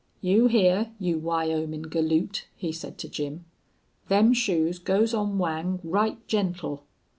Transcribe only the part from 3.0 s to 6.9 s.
Jim. "Them shoes goes on Whang right gentle."